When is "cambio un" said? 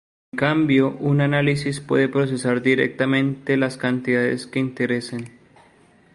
0.39-1.21